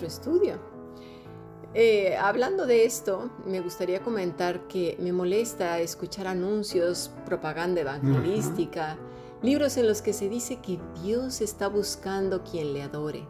nuestro 0.00 0.06
estudio. 0.06 0.58
Eh, 1.74 2.16
hablando 2.16 2.66
de 2.66 2.84
esto, 2.84 3.30
me 3.46 3.60
gustaría 3.60 4.00
comentar 4.00 4.66
que 4.66 4.96
me 4.98 5.12
molesta 5.12 5.78
escuchar 5.80 6.26
anuncios, 6.26 7.10
propaganda 7.26 7.82
evangelística, 7.82 8.96
libros 9.42 9.76
en 9.76 9.86
los 9.86 10.00
que 10.00 10.12
se 10.12 10.28
dice 10.28 10.56
que 10.56 10.78
Dios 11.02 11.40
está 11.40 11.68
buscando 11.68 12.42
quien 12.42 12.72
le 12.72 12.82
adore. 12.82 13.26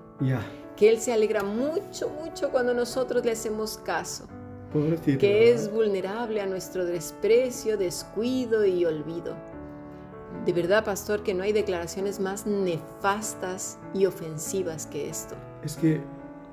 Que 0.77 0.91
Él 0.91 0.99
se 0.99 1.13
alegra 1.13 1.43
mucho, 1.43 2.09
mucho 2.09 2.51
cuando 2.51 2.73
nosotros 2.73 3.25
le 3.25 3.33
hacemos 3.33 3.79
caso. 3.79 4.27
que 5.19 5.53
es 5.53 5.73
vulnerable 5.73 6.41
a 6.41 6.47
nuestro 6.47 6.85
desprecio, 6.85 7.77
descuido 7.77 8.65
y 8.65 8.85
olvido. 8.85 9.35
De 10.45 10.53
verdad, 10.53 10.85
pastor, 10.85 11.23
que 11.23 11.35
no 11.35 11.43
hay 11.43 11.53
declaraciones 11.53 12.21
más 12.21 12.47
nefastas 12.47 13.79
y 13.95 14.07
ofensivas 14.07 14.87
que 14.87 15.09
esto. 15.09 15.35
Es 15.65 15.77
que 15.77 16.01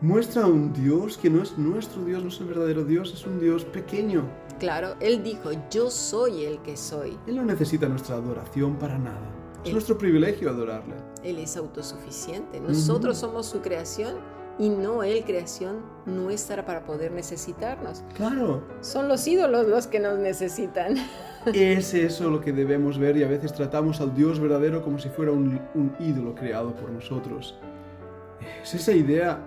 muestra 0.04 0.46
un 0.46 0.74
Dios 0.74 1.18
que 1.18 1.30
no 1.30 1.42
es 1.42 1.58
nuestro 1.58 2.04
Dios, 2.04 2.22
no 2.22 2.28
es 2.28 2.40
el 2.42 2.48
verdadero 2.48 2.84
Dios, 2.84 3.14
es 3.14 3.26
un 3.26 3.40
Dios 3.40 3.64
pequeño. 3.64 4.26
Claro, 4.60 4.96
Él 5.00 5.24
dijo, 5.24 5.52
yo 5.72 5.90
soy 5.90 6.44
el 6.44 6.60
que 6.60 6.76
soy. 6.76 7.18
Él 7.26 7.38
no 7.38 7.46
necesita 7.46 7.88
nuestra 7.88 8.18
adoración 8.18 8.76
para 8.76 8.98
nada. 9.00 9.32
Es 9.64 9.72
nuestro 9.72 9.98
privilegio 9.98 10.50
adorarle. 10.50 10.96
Él 11.24 11.40
es 11.40 11.56
autosuficiente. 11.56 12.60
Nosotros 12.60 13.18
somos 13.18 13.46
su 13.46 13.62
creación 13.62 14.16
y 14.60 14.68
no 14.68 15.04
Él 15.04 15.24
creación 15.24 15.78
nuestra 16.06 16.66
para 16.66 16.84
poder 16.84 17.14
necesitarnos. 17.14 18.04
Claro. 18.14 18.62
Son 18.82 19.08
los 19.08 19.26
ídolos 19.26 19.68
los 19.70 19.88
que 19.88 20.02
nos 20.02 20.20
necesitan. 20.20 20.96
Es 21.54 21.94
eso 21.94 22.30
lo 22.30 22.40
que 22.40 22.54
debemos 22.54 22.98
ver 22.98 23.18
y 23.18 23.24
a 23.24 23.28
veces 23.28 23.52
tratamos 23.52 24.00
al 24.00 24.16
Dios 24.16 24.40
verdadero 24.40 24.82
como 24.82 24.98
si 24.98 25.10
fuera 25.10 25.34
un, 25.34 25.60
un 25.76 25.94
ídolo 26.00 26.36
creado 26.36 26.74
por 26.74 26.90
nosotros. 26.90 27.58
Es 28.64 28.74
esa 28.74 28.94
idea 28.94 29.46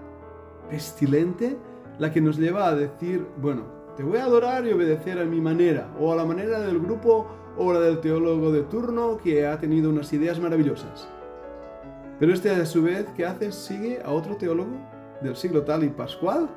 pestilente 0.71 1.57
la 1.99 2.13
que 2.13 2.21
nos 2.21 2.39
lleva 2.39 2.69
a 2.69 2.75
decir, 2.75 3.27
bueno, 3.39 3.63
te 3.97 4.03
voy 4.03 4.19
a 4.19 4.25
adorar 4.25 4.67
y 4.67 4.73
obedecer 4.73 5.19
a 5.19 5.25
mi 5.25 5.41
manera, 5.41 5.89
o 5.99 6.13
a 6.13 6.17
la 6.17 6.25
manera 6.25 6.61
del 6.61 6.79
grupo 6.79 7.27
o 7.57 7.73
la 7.73 7.81
del 7.81 8.01
teólogo 8.01 8.53
de 8.53 8.63
turno 8.63 9.17
que 9.17 9.47
ha 9.47 9.59
tenido 9.59 9.89
unas 9.89 10.13
ideas 10.13 10.39
maravillosas. 10.39 11.09
Pero 12.19 12.33
este 12.33 12.51
a 12.51 12.67
su 12.67 12.83
vez, 12.83 13.07
¿qué 13.17 13.25
hace? 13.25 13.53
Sigue 13.53 14.01
a 14.05 14.11
otro 14.11 14.37
teólogo 14.37 14.77
del 15.23 15.37
siglo 15.37 15.63
tal 15.63 15.85
y 15.85 15.89
pascual, 15.89 16.49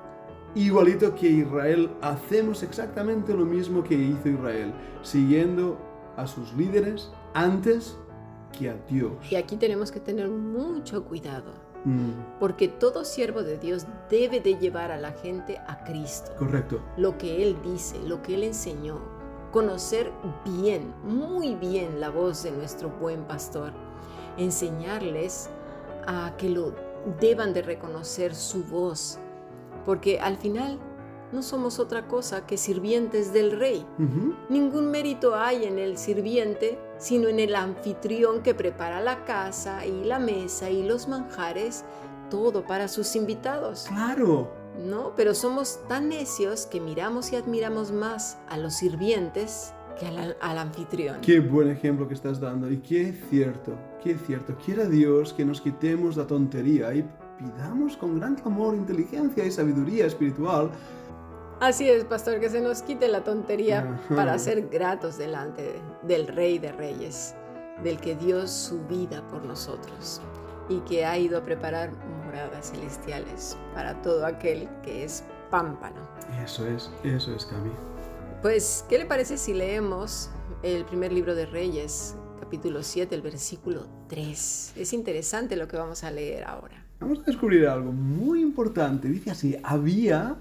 igualito 0.55 1.15
que 1.15 1.27
Israel, 1.27 1.89
hacemos 2.01 2.63
exactamente 2.63 3.33
lo 3.33 3.45
mismo 3.45 3.83
que 3.83 3.95
hizo 3.95 4.29
Israel, 4.29 4.73
siguiendo 5.01 5.77
a 6.17 6.27
sus 6.27 6.53
líderes 6.53 7.11
antes 7.33 7.97
que 8.51 8.69
a 8.69 8.75
Dios. 8.87 9.13
Y 9.29 9.35
aquí 9.35 9.55
tenemos 9.55 9.91
que 9.91 9.99
tener 9.99 10.27
mucho 10.27 11.03
cuidado 11.05 11.69
Mm. 11.85 12.39
Porque 12.39 12.67
todo 12.67 13.05
siervo 13.05 13.43
de 13.43 13.57
Dios 13.57 13.85
debe 14.09 14.39
de 14.41 14.55
llevar 14.55 14.91
a 14.91 14.97
la 14.97 15.11
gente 15.11 15.59
a 15.67 15.83
Cristo. 15.83 16.31
Correcto. 16.37 16.81
Lo 16.97 17.17
que 17.17 17.43
Él 17.43 17.57
dice, 17.63 17.97
lo 17.99 18.21
que 18.21 18.35
Él 18.35 18.43
enseñó. 18.43 18.99
Conocer 19.51 20.11
bien, 20.45 20.93
muy 21.03 21.55
bien 21.55 21.99
la 21.99 22.09
voz 22.09 22.43
de 22.43 22.51
nuestro 22.51 22.89
buen 22.89 23.23
pastor. 23.23 23.71
Enseñarles 24.37 25.49
a 26.05 26.33
que 26.37 26.49
lo 26.49 26.73
deban 27.19 27.53
de 27.53 27.61
reconocer 27.61 28.35
su 28.35 28.63
voz. 28.65 29.17
Porque 29.85 30.19
al 30.19 30.37
final 30.37 30.79
no 31.31 31.43
somos 31.43 31.79
otra 31.79 32.07
cosa 32.07 32.45
que 32.45 32.57
sirvientes 32.57 33.33
del 33.33 33.51
rey. 33.57 33.85
Ningún 34.49 34.89
mérito 34.89 35.35
hay 35.35 35.65
en 35.65 35.77
el 35.77 35.97
sirviente, 35.97 36.79
sino 36.97 37.27
en 37.27 37.39
el 37.39 37.55
anfitrión 37.55 38.41
que 38.41 38.55
prepara 38.55 39.01
la 39.01 39.25
casa 39.25 39.85
y 39.85 40.03
la 40.05 40.19
mesa 40.19 40.69
y 40.69 40.83
los 40.83 41.07
manjares, 41.07 41.85
todo 42.29 42.65
para 42.65 42.87
sus 42.87 43.15
invitados. 43.15 43.85
Claro. 43.87 44.51
No, 44.79 45.13
pero 45.15 45.35
somos 45.35 45.79
tan 45.87 46.09
necios 46.09 46.65
que 46.65 46.79
miramos 46.79 47.31
y 47.33 47.35
admiramos 47.35 47.91
más 47.91 48.37
a 48.47 48.57
los 48.57 48.75
sirvientes 48.75 49.73
que 49.99 50.07
al, 50.07 50.37
al, 50.39 50.57
anfitrión. 50.57 51.19
Qué 51.21 51.39
buen 51.41 51.69
ejemplo 51.69 52.07
que 52.07 52.13
estás 52.13 52.39
dando 52.39 52.71
y 52.71 52.77
qué 52.77 53.13
cierto, 53.29 53.73
qué 54.01 54.15
cierto. 54.15 54.55
Quiera 54.63 54.85
Dios 54.85 55.33
que 55.33 55.43
nos 55.43 55.59
quitemos 55.59 56.15
la 56.15 56.25
tontería 56.25 56.93
y 56.93 57.05
pidamos 57.37 57.97
con 57.97 58.17
gran 58.17 58.37
amor, 58.45 58.75
inteligencia 58.75 59.45
y 59.45 59.51
sabiduría 59.51 60.05
espiritual 60.05 60.71
Así 61.59 61.89
es, 61.89 62.05
pastor, 62.05 62.39
que 62.39 62.49
se 62.49 62.61
nos 62.61 62.81
quite 62.81 63.09
la 63.09 63.25
tontería 63.25 63.99
para 64.15 64.39
ser 64.39 64.69
gratos 64.69 65.17
delante 65.17 65.81
del 66.03 66.27
Rey 66.27 66.57
de 66.57 66.71
Reyes, 66.71 67.35
del 67.83 67.99
que 67.99 68.15
dio 68.15 68.47
su 68.47 68.79
vida 68.87 69.27
por 69.27 69.43
nosotros 69.43 70.21
y 70.69 70.79
que 70.81 71.03
ha 71.05 71.17
ido 71.17 71.37
a 71.37 71.43
preparar 71.43 71.91
moradas 72.25 72.71
celestiales 72.71 73.57
para 73.73 74.01
todo 74.01 74.25
aquel 74.25 74.69
que 74.83 75.03
es 75.03 75.25
pámpano. 75.51 75.99
Eso 76.41 76.65
es, 76.65 76.89
eso 77.03 77.35
es, 77.35 77.45
Cami. 77.45 77.71
Pues, 78.41 78.85
¿qué 78.87 78.97
le 78.97 79.05
parece 79.05 79.37
si 79.37 79.53
leemos 79.53 80.29
el 80.63 80.85
primer 80.85 81.11
libro 81.11 81.35
de 81.35 81.45
Reyes, 81.45 82.15
capítulo 82.39 82.83
7, 82.83 83.13
el 83.13 83.21
versículo 83.21 83.85
3? 84.07 84.75
Es 84.77 84.93
interesante 84.93 85.57
lo 85.57 85.67
que 85.67 85.75
vamos 85.75 86.05
a 86.05 86.11
leer 86.11 86.45
ahora. 86.45 86.85
Vamos 87.01 87.19
a 87.19 87.23
descubrir 87.23 87.67
algo 87.67 87.91
muy 87.91 88.41
importante. 88.41 89.09
Dice 89.09 89.31
así, 89.31 89.57
había 89.61 90.37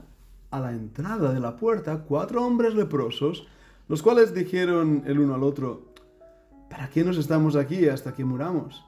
a 0.51 0.61
la 0.61 0.73
entrada 0.73 1.33
de 1.33 1.41
la 1.41 1.57
puerta 1.57 2.05
cuatro 2.07 2.45
hombres 2.45 2.75
leprosos, 2.75 3.47
los 3.89 4.03
cuales 4.03 4.35
dijeron 4.35 5.03
el 5.07 5.19
uno 5.19 5.35
al 5.35 5.43
otro, 5.43 5.93
¿para 6.71 6.89
qué 6.89 7.05
nos 7.05 7.19
estamos 7.19 7.57
aquí 7.57 7.89
hasta 7.89 8.15
que 8.15 8.25
muramos? 8.25 8.85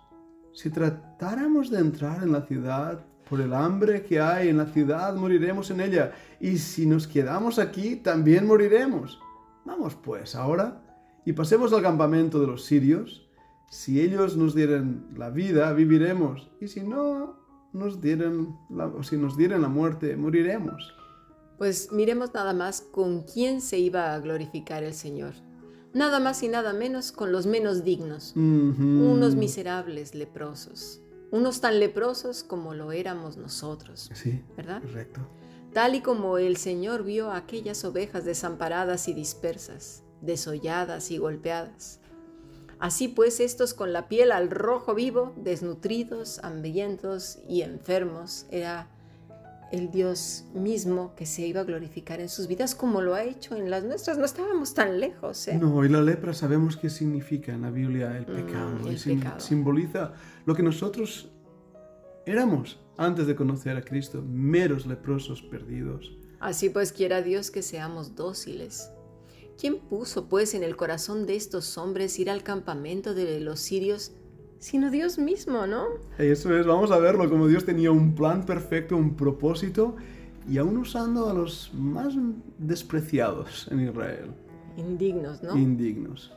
Si 0.52 0.70
tratáramos 0.70 1.70
de 1.70 1.78
entrar 1.78 2.22
en 2.22 2.32
la 2.32 2.42
ciudad, 2.42 3.04
por 3.30 3.40
el 3.40 3.54
hambre 3.54 4.02
que 4.02 4.20
hay 4.20 4.48
en 4.48 4.58
la 4.58 4.66
ciudad, 4.66 5.14
moriremos 5.14 5.70
en 5.70 5.80
ella, 5.80 6.12
y 6.40 6.58
si 6.58 6.84
nos 6.84 7.06
quedamos 7.06 7.60
aquí, 7.60 7.94
también 7.94 8.44
moriremos. 8.44 9.20
Vamos 9.64 9.94
pues 9.94 10.34
ahora 10.34 10.82
y 11.24 11.32
pasemos 11.32 11.72
al 11.72 11.82
campamento 11.82 12.40
de 12.40 12.48
los 12.48 12.64
sirios. 12.64 13.28
Si 13.70 14.00
ellos 14.00 14.36
nos 14.36 14.52
dieran 14.56 15.06
la 15.16 15.30
vida, 15.30 15.72
viviremos, 15.72 16.50
y 16.60 16.66
si 16.66 16.80
no 16.80 17.36
nos 17.72 18.00
dieran 18.00 18.58
la, 18.68 18.86
o 18.86 19.04
si 19.04 19.16
nos 19.16 19.36
dieran 19.36 19.62
la 19.62 19.68
muerte, 19.68 20.16
moriremos. 20.16 20.92
Pues 21.60 21.92
miremos 21.92 22.32
nada 22.32 22.54
más 22.54 22.80
con 22.80 23.20
quién 23.20 23.60
se 23.60 23.78
iba 23.78 24.14
a 24.14 24.18
glorificar 24.18 24.82
el 24.82 24.94
Señor. 24.94 25.34
Nada 25.92 26.18
más 26.18 26.42
y 26.42 26.48
nada 26.48 26.72
menos 26.72 27.12
con 27.12 27.32
los 27.32 27.44
menos 27.44 27.84
dignos, 27.84 28.32
unos 28.34 29.34
miserables 29.34 30.14
leprosos, 30.14 31.02
unos 31.30 31.60
tan 31.60 31.78
leprosos 31.78 32.44
como 32.44 32.72
lo 32.72 32.92
éramos 32.92 33.36
nosotros. 33.36 34.08
Sí, 34.14 34.42
¿verdad? 34.56 34.80
Correcto. 34.80 35.20
Tal 35.74 35.94
y 35.96 36.00
como 36.00 36.38
el 36.38 36.56
Señor 36.56 37.04
vio 37.04 37.30
a 37.30 37.36
aquellas 37.36 37.84
ovejas 37.84 38.24
desamparadas 38.24 39.06
y 39.08 39.12
dispersas, 39.12 40.02
desolladas 40.22 41.10
y 41.10 41.18
golpeadas. 41.18 42.00
Así 42.78 43.06
pues, 43.06 43.38
estos 43.38 43.74
con 43.74 43.92
la 43.92 44.08
piel 44.08 44.32
al 44.32 44.48
rojo 44.48 44.94
vivo, 44.94 45.34
desnutridos, 45.36 46.38
hambrientos 46.42 47.38
y 47.46 47.60
enfermos, 47.60 48.46
era 48.50 48.88
el 49.72 49.90
Dios 49.90 50.44
mismo 50.52 51.14
que 51.14 51.26
se 51.26 51.46
iba 51.46 51.60
a 51.60 51.64
glorificar 51.64 52.20
en 52.20 52.28
sus 52.28 52.46
vidas 52.48 52.74
como 52.74 53.00
lo 53.00 53.14
ha 53.14 53.24
hecho 53.24 53.56
en 53.56 53.70
las 53.70 53.84
nuestras. 53.84 54.18
No 54.18 54.24
estábamos 54.24 54.74
tan 54.74 55.00
lejos. 55.00 55.48
¿eh? 55.48 55.58
No, 55.58 55.84
y 55.84 55.88
la 55.88 56.02
lepra 56.02 56.34
sabemos 56.34 56.76
qué 56.76 56.90
significa 56.90 57.52
en 57.52 57.62
la 57.62 57.70
Biblia 57.70 58.16
el 58.16 58.22
mm, 58.22 58.46
pecado. 58.46 58.88
el 58.88 58.98
pecado. 58.98 59.40
Simboliza 59.40 60.12
lo 60.46 60.54
que 60.54 60.62
nosotros 60.62 61.30
éramos 62.26 62.80
antes 62.96 63.26
de 63.26 63.34
conocer 63.34 63.76
a 63.76 63.82
Cristo, 63.82 64.22
meros 64.22 64.86
leprosos 64.86 65.42
perdidos. 65.42 66.12
Así 66.38 66.68
pues 66.68 66.92
quiera 66.92 67.22
Dios 67.22 67.50
que 67.50 67.62
seamos 67.62 68.14
dóciles. 68.14 68.90
¿Quién 69.58 69.78
puso 69.78 70.28
pues 70.28 70.54
en 70.54 70.62
el 70.62 70.76
corazón 70.76 71.26
de 71.26 71.36
estos 71.36 71.76
hombres 71.76 72.18
ir 72.18 72.30
al 72.30 72.42
campamento 72.42 73.14
de 73.14 73.40
los 73.40 73.60
sirios 73.60 74.12
sino 74.60 74.90
Dios 74.90 75.18
mismo, 75.18 75.66
¿no? 75.66 75.86
Eso 76.18 76.56
es, 76.56 76.66
vamos 76.66 76.92
a 76.92 76.98
verlo, 76.98 77.28
como 77.28 77.48
Dios 77.48 77.64
tenía 77.64 77.90
un 77.90 78.14
plan 78.14 78.44
perfecto, 78.44 78.96
un 78.96 79.16
propósito, 79.16 79.96
y 80.48 80.58
aún 80.58 80.76
usando 80.76 81.28
a 81.28 81.34
los 81.34 81.72
más 81.74 82.14
despreciados 82.58 83.68
en 83.72 83.80
Israel. 83.80 84.30
Indignos, 84.76 85.42
¿no? 85.42 85.56
Indignos. 85.56 86.32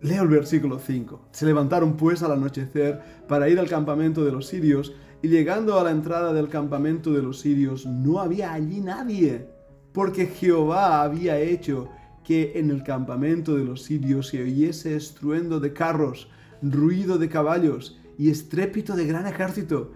Leo 0.00 0.22
el 0.22 0.28
versículo 0.28 0.78
5. 0.78 1.28
Se 1.32 1.44
levantaron 1.44 1.96
pues 1.96 2.22
al 2.22 2.32
anochecer 2.32 3.00
para 3.28 3.48
ir 3.48 3.58
al 3.58 3.68
campamento 3.68 4.24
de 4.24 4.32
los 4.32 4.46
sirios, 4.46 4.94
y 5.20 5.28
llegando 5.28 5.78
a 5.78 5.84
la 5.84 5.90
entrada 5.90 6.32
del 6.32 6.48
campamento 6.48 7.12
de 7.12 7.22
los 7.22 7.40
sirios 7.40 7.84
no 7.84 8.20
había 8.20 8.52
allí 8.54 8.80
nadie, 8.80 9.46
porque 9.92 10.26
Jehová 10.26 11.02
había 11.02 11.38
hecho 11.38 11.88
que 12.24 12.52
en 12.54 12.70
el 12.70 12.84
campamento 12.84 13.56
de 13.56 13.64
los 13.64 13.82
sirios 13.82 14.28
se 14.28 14.40
oyese 14.40 14.94
estruendo 14.94 15.58
de 15.58 15.72
carros, 15.72 16.28
ruido 16.62 17.18
de 17.18 17.28
caballos 17.28 17.98
y 18.18 18.30
estrépito 18.30 18.96
de 18.96 19.06
gran 19.06 19.26
ejército. 19.26 19.92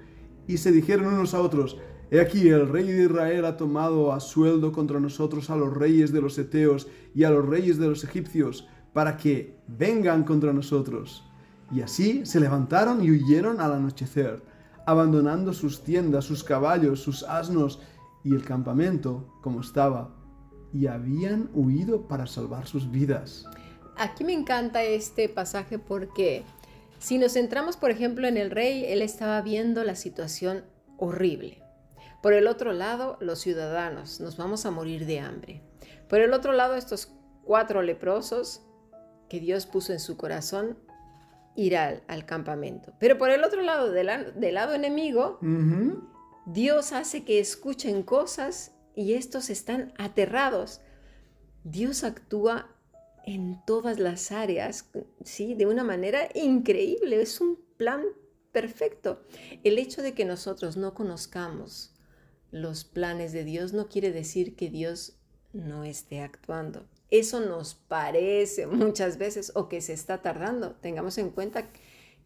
Y 0.47 0.59
se 0.59 0.73
dijeron 0.73 1.13
unos 1.13 1.35
a 1.35 1.41
otros, 1.41 1.77
He 2.11 2.21
aquí 2.21 2.49
el 2.49 2.69
rey 2.69 2.87
de 2.87 3.05
Israel 3.05 3.45
ha 3.45 3.57
tomado 3.57 4.13
a 4.13 4.21
sueldo 4.21 4.73
contra 4.73 5.01
nosotros 5.01 5.51
a 5.51 5.57
los 5.57 5.75
reyes 5.75 6.13
de 6.13 6.21
los 6.21 6.39
Eteos 6.39 6.87
y 7.15 7.25
a 7.25 7.31
los 7.31 7.45
reyes 7.45 7.79
de 7.79 7.89
los 7.89 8.05
egipcios, 8.05 8.69
para 8.93 9.17
que 9.17 9.59
vengan 9.67 10.23
contra 10.23 10.53
nosotros. 10.53 11.25
Y 11.73 11.81
así 11.81 12.25
se 12.25 12.41
levantaron 12.41 13.03
y 13.03 13.11
huyeron 13.11 13.61
al 13.61 13.73
anochecer. 13.73 14.43
abandonando 14.87 15.55
sus 15.55 15.83
tiendas, 15.83 16.27
sus 16.27 16.45
caballos, 16.45 17.01
sus 17.01 17.23
asnos 17.23 17.81
y 18.23 18.35
el 18.35 18.45
campamento 18.45 19.27
como 19.41 19.63
estaba, 19.63 20.15
y 20.75 20.89
habían 20.89 21.49
huido 21.55 22.07
para 22.07 22.27
salvar 22.27 22.67
sus 22.67 22.91
vidas. 22.91 23.47
Aquí 23.96 24.25
me 24.25 24.32
encanta 24.32 24.82
este 24.82 25.29
pasaje 25.29 25.79
porque 25.79 26.44
si 26.99 27.19
nos 27.19 27.35
centramos, 27.35 27.76
por 27.76 27.91
ejemplo, 27.91 28.26
en 28.26 28.37
el 28.37 28.50
rey, 28.50 28.85
él 28.87 29.02
estaba 29.02 29.41
viendo 29.43 29.85
la 29.85 29.94
situación 29.94 30.64
horrible. 30.96 31.62
Por 32.23 32.32
el 32.32 32.46
otro 32.46 32.73
lado, 32.73 33.19
los 33.20 33.41
ciudadanos, 33.41 34.20
nos 34.20 34.37
vamos 34.37 34.64
a 34.64 34.70
morir 34.70 35.05
de 35.05 35.20
hambre. 35.20 35.62
Por 36.08 36.20
el 36.20 36.32
otro 36.32 36.52
lado, 36.52 36.75
estos 36.75 37.12
cuatro 37.44 37.82
leprosos 37.82 38.62
que 39.29 39.41
Dios 39.41 39.67
puso 39.67 39.93
en 39.93 40.00
su 40.00 40.17
corazón 40.17 40.79
ir 41.56 41.76
al, 41.76 42.25
campamento. 42.26 42.94
Pero 42.99 43.19
por 43.19 43.31
el 43.31 43.44
otro 43.44 43.62
lado, 43.62 43.91
del, 43.91 44.06
lado 44.55 44.75
enemigo, 44.75 45.38
Dios 46.46 46.93
hace 46.93 47.25
que 47.25 47.38
escuchen 47.38 48.02
cosas 48.02 48.73
y 48.94 49.14
estos 49.14 49.50
están 49.50 49.93
aterrados. 49.99 50.81
Dios 51.62 52.05
actúa 52.05 52.74
en 53.26 53.65
todas 53.67 53.99
las 53.99 54.32
áreas, 54.32 54.91
¿sí? 55.25 55.55
De 55.55 55.67
una 55.67 55.85
manera 55.85 56.29
increíble, 56.35 57.21
es 57.21 57.41
un 57.41 57.59
plan 57.76 58.03
perfecto. 58.53 59.23
El 59.62 59.79
hecho 59.79 60.03
de 60.03 60.15
que 60.15 60.25
nosotros 60.25 60.76
no 60.76 60.94
conozcamos 60.94 61.94
los 62.50 62.85
planes 62.85 63.32
de 63.32 63.44
Dios 63.44 63.73
no 63.73 63.88
quiere 63.88 64.12
decir 64.12 64.55
que 64.55 64.71
Dios 64.71 65.17
no 65.53 65.85
esté 65.85 66.21
actuando. 66.21 66.87
Eso 67.11 67.41
nos 67.41 67.75
parece 67.75 68.67
muchas 68.67 69.19
veces 69.19 69.53
o 69.55 69.69
que 69.69 69.81
se 69.81 69.93
está 69.93 70.23
tardando. 70.23 70.73
Tengamos 70.77 71.19
en 71.19 71.31
cuenta 71.31 71.69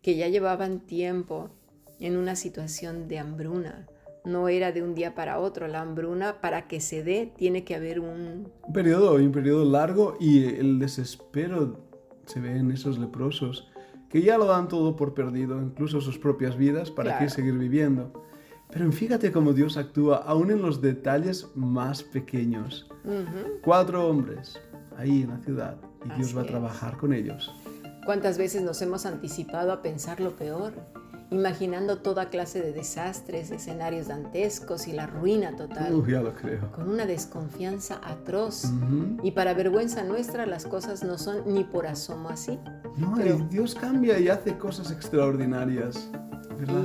que 0.02 0.16
ya 0.16 0.28
llevaban 0.28 0.80
tiempo 0.80 1.50
en 1.98 2.16
una 2.16 2.36
situación 2.36 3.08
de 3.08 3.18
hambruna. 3.18 3.86
No 4.28 4.48
era 4.48 4.72
de 4.72 4.82
un 4.82 4.94
día 4.94 5.14
para 5.14 5.38
otro. 5.38 5.69
La 5.69 5.80
hambruna, 5.80 6.42
para 6.42 6.69
que 6.69 6.80
se 6.80 7.02
dé, 7.02 7.32
tiene 7.34 7.64
que 7.64 7.75
haber 7.75 7.98
un... 7.98 8.52
Un 8.66 8.72
periodo, 8.75 9.14
un 9.14 9.32
periodo 9.32 9.64
largo 9.64 10.19
y 10.20 10.44
el 10.44 10.78
desespero 10.78 11.80
se 12.26 12.38
ve 12.38 12.56
en 12.58 12.70
esos 12.70 12.98
leprosos 12.98 13.72
que 14.10 14.20
ya 14.20 14.36
lo 14.36 14.44
dan 14.44 14.69
todo 14.69 14.96
por 14.96 15.14
perdido, 15.14 15.60
incluso 15.62 16.02
sus 16.02 16.19
propias 16.19 16.58
vidas, 16.58 16.90
para 16.90 17.19
que 17.19 17.30
seguir 17.30 17.54
viviendo. 17.54 18.12
Pero 18.70 18.92
fíjate 18.92 19.32
cómo 19.32 19.54
Dios 19.54 19.78
actúa 19.78 20.16
aún 20.16 20.50
en 20.50 20.60
los 20.60 20.82
detalles 20.82 21.48
más 21.54 22.02
pequeños. 22.02 22.86
Cuatro 23.62 24.06
hombres 24.06 24.60
ahí 24.98 25.22
en 25.22 25.30
la 25.30 25.38
ciudad 25.38 25.78
y 26.04 26.16
Dios 26.16 26.36
va 26.36 26.42
a 26.42 26.46
trabajar 26.46 26.98
con 26.98 27.14
ellos. 27.14 27.50
¿Cuántas 28.04 28.36
veces 28.36 28.62
nos 28.62 28.82
hemos 28.82 29.06
anticipado 29.06 29.72
a 29.72 29.80
pensar 29.80 30.20
lo 30.20 30.36
peor? 30.36 30.75
Imaginando 31.30 31.98
toda 31.98 32.30
clase 32.30 32.62
de 32.62 32.72
desastres, 32.72 33.50
escenarios 33.50 34.08
dantescos 34.08 34.88
y 34.88 34.92
la 34.92 35.06
ruina 35.06 35.54
total. 35.56 36.04
Ya 36.06 36.22
lo 36.22 36.34
creo. 36.34 36.72
Con 36.72 36.88
una 36.88 37.04
desconfianza 37.04 38.00
atroz. 38.02 38.64
Y 39.22 39.32
para 39.32 39.52
vergüenza 39.52 40.04
nuestra, 40.04 40.46
las 40.46 40.64
cosas 40.64 41.02
no 41.04 41.19
son 41.19 41.42
ni 41.52 41.64
por 41.64 41.86
asomo 41.86 42.30
así. 42.30 42.58
No, 42.96 43.16
Dios 43.50 43.75
cambia 43.75 44.19
y 44.19 44.28
hace 44.28 44.56
cosas 44.56 44.90
extraordinarias. 44.90 46.08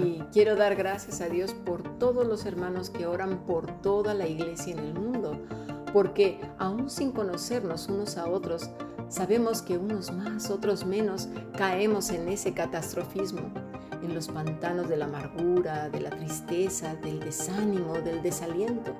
Y 0.03 0.19
quiero 0.31 0.55
dar 0.55 0.75
gracias 0.75 1.21
a 1.21 1.29
Dios 1.29 1.53
por 1.53 1.97
todos 1.97 2.27
los 2.27 2.45
hermanos 2.45 2.89
que 2.89 3.07
oran 3.07 3.45
por 3.45 3.81
toda 3.81 4.13
la 4.13 4.27
iglesia 4.27 4.73
en 4.73 4.79
el 4.79 4.93
mundo, 4.93 5.41
porque 5.91 6.39
aún 6.59 6.89
sin 6.89 7.11
conocernos 7.11 7.87
unos 7.87 8.17
a 8.17 8.27
otros, 8.27 8.69
sabemos 9.09 9.61
que 9.63 9.77
unos 9.77 10.11
más, 10.11 10.51
otros 10.51 10.85
menos, 10.85 11.27
caemos 11.57 12.11
en 12.11 12.27
ese 12.27 12.53
catastrofismo, 12.53 13.51
en 14.03 14.13
los 14.13 14.27
pantanos 14.27 14.89
de 14.89 14.97
la 14.97 15.05
amargura, 15.05 15.89
de 15.89 16.01
la 16.01 16.09
tristeza, 16.09 16.95
del 16.95 17.19
desánimo, 17.19 17.93
del 17.95 18.21
desaliento. 18.21 18.93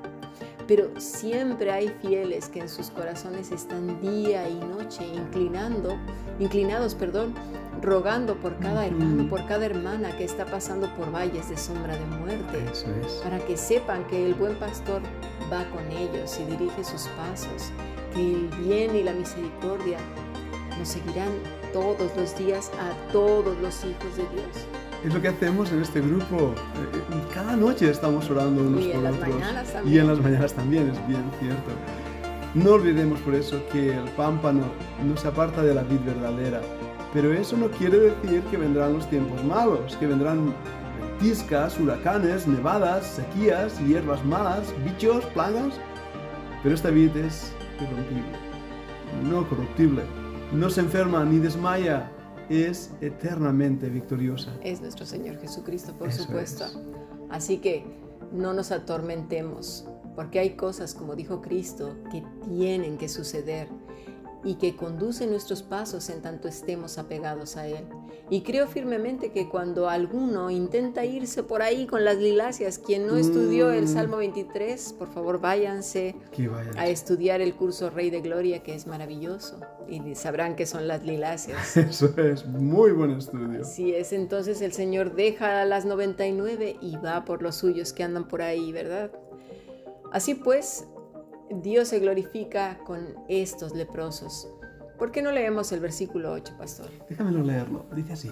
Pero 0.68 0.90
siempre 1.00 1.72
hay 1.72 1.90
fieles 2.02 2.48
que 2.48 2.62
en 2.62 2.70
sus 2.70 2.90
corazones 2.90 3.52
están 3.52 4.00
día 4.02 4.48
y 4.48 4.56
noche 4.56 5.06
inclinando, 5.06 5.98
inclinados, 6.40 6.96
perdón, 6.96 7.34
rogando 7.82 8.36
por 8.36 8.58
cada 8.60 8.86
hermano, 8.86 9.28
por 9.30 9.46
cada 9.46 9.66
hermana 9.66 10.16
que 10.18 10.24
está 10.24 10.46
pasando 10.46 10.88
por 10.96 11.14
valles 11.14 11.50
de 11.50 11.58
sombra 11.58 11.98
de 11.98 12.06
muerte, 12.06 12.64
para 13.24 13.40
que 13.40 13.58
sepan 13.58 14.08
que 14.08 14.26
el 14.26 14.34
buen 14.36 14.56
pastor 14.56 15.02
va 15.52 15.70
con 15.70 15.86
ellos 15.92 16.40
y 16.40 16.46
dirige 16.46 16.84
sus 16.84 17.08
pasos, 17.10 17.72
que 18.14 18.22
el 18.22 18.48
bien 18.64 18.96
y 18.96 19.04
la 19.04 19.12
misericordia 19.12 19.98
nos 20.80 20.88
seguirán 20.88 21.32
todos 21.74 22.16
los 22.16 22.38
días 22.38 22.72
a 22.80 23.12
todos 23.12 23.58
los 23.60 23.84
hijos 23.84 24.16
de 24.16 24.24
Dios. 24.30 24.83
Es 25.04 25.14
lo 25.14 25.22
que 25.22 25.28
hacemos 25.28 25.72
en 25.72 25.82
este 25.82 26.00
grupo. 26.00 26.54
Eh, 26.56 27.34
cada 27.34 27.58
noche 27.58 27.90
estamos 27.90 28.30
orando 28.30 28.62
unos 28.62 28.84
y 28.84 28.90
por 28.90 29.06
en 29.06 29.14
otros. 29.14 29.30
Y 29.86 30.00
en 30.00 30.08
las 30.08 30.20
mañanas 30.22 30.54
también, 30.54 30.90
es 30.90 31.08
bien 31.08 31.24
cierto. 31.40 31.72
No 32.54 32.74
olvidemos 32.74 33.20
por 33.22 33.36
eso 33.36 33.62
que 33.72 33.98
el 33.98 34.10
pámpano 34.12 34.62
no 35.04 35.18
se 35.18 35.28
aparta 35.28 35.62
de 35.64 35.74
la 35.74 35.82
vid 35.84 36.00
verdadera, 36.06 36.62
pero 37.12 37.34
eso 37.34 37.58
no 37.58 37.68
quiere 37.70 37.98
decir 37.98 38.42
que 38.52 38.58
vendrán 38.58 38.94
los 38.94 39.10
tiempos 39.10 39.44
malos, 39.44 39.98
que 39.98 40.06
vendrán 40.06 40.54
ventiscas, 41.00 41.80
huracanes, 41.80 42.48
nevadas, 42.48 43.06
sequías, 43.08 43.80
hierbas 43.80 44.24
malas, 44.24 44.74
bichos, 44.86 45.26
plagas. 45.34 45.74
Pero 46.62 46.76
esta 46.76 46.92
vid 46.92 47.16
es 47.18 47.52
irrompible, 47.82 48.38
no 49.24 49.50
corruptible, 49.50 50.04
no 50.54 50.70
se 50.70 50.82
enferma 50.82 51.26
ni 51.26 51.40
desmaya, 51.40 52.10
es 52.50 52.92
eternamente 53.02 53.90
victoriosa. 53.90 54.58
Es 54.62 54.82
nuestro 54.82 55.06
Señor 55.06 55.40
Jesucristo, 55.40 55.94
por 55.94 56.12
supuesto. 56.12 56.66
Así 57.30 57.58
que 57.58 57.84
no 58.32 58.54
nos 58.54 58.72
atormentemos, 58.72 59.88
porque 60.16 60.40
hay 60.40 60.52
cosas, 60.52 60.94
como 60.94 61.16
dijo 61.16 61.42
Cristo, 61.42 61.96
que 62.12 62.24
tienen 62.48 62.98
que 62.98 63.10
suceder 63.10 63.68
y 64.44 64.56
que 64.56 64.76
conduce 64.76 65.28
nuestros 65.28 65.64
pasos 65.64 66.10
en 66.10 66.22
tanto 66.22 66.48
estemos 66.48 66.98
apegados 66.98 67.58
a 67.58 67.68
Él. 67.68 67.86
Y 68.30 68.42
creo 68.42 68.68
firmemente 68.68 69.32
que 69.32 69.50
cuando 69.50 69.90
alguno 69.90 70.50
intenta 70.50 71.06
irse 71.06 71.44
por 71.44 71.62
ahí 71.62 71.86
con 71.86 72.04
las 72.04 72.18
lilacias, 72.18 72.78
quien 72.78 73.06
no 73.06 73.18
estudió 73.18 73.72
el 73.72 73.86
mm. 73.86 73.88
Salmo 73.88 74.18
23, 74.18 74.94
por 74.94 75.10
favor 75.14 75.40
váyanse 75.40 76.16
a 76.78 76.88
estudiar 76.88 77.42
el 77.42 77.54
curso 77.54 77.90
Rey 77.90 78.10
de 78.10 78.22
Gloria, 78.22 78.64
que 78.64 78.76
es 78.76 78.88
maravilloso, 78.88 79.60
y 79.88 80.16
sabrán 80.16 80.56
que 80.56 80.66
son 80.66 80.88
las 80.88 81.04
lilacias. 81.04 81.78
Eso 81.78 82.14
es 82.18 82.46
muy 82.46 82.92
buen 82.92 83.12
estudio. 83.12 83.62
Así 83.62 83.94
es, 83.94 84.14
entonces 84.14 84.62
el 84.62 84.74
Señor 84.74 85.16
deja 85.16 85.64
las 85.66 85.86
99 85.86 86.78
y 86.82 86.98
va 86.98 87.26
por 87.26 87.42
los 87.42 87.56
suyos 87.56 87.94
que 87.94 88.04
andan 88.04 88.28
por 88.28 88.42
ahí, 88.42 88.72
¿verdad? 88.72 89.12
Así 90.12 90.36
pues, 90.36 90.86
Dios 91.62 91.90
se 91.90 92.00
glorifica 92.00 92.80
con 92.86 93.00
estos 93.28 93.76
leprosos. 93.76 94.48
¿Por 94.98 95.12
qué 95.12 95.22
no 95.22 95.32
leemos 95.32 95.72
el 95.72 95.80
versículo 95.80 96.32
8, 96.32 96.54
pastor? 96.58 96.90
Déjamelo 97.10 97.44
leerlo. 97.44 97.86
Dice 97.96 98.14
así. 98.14 98.32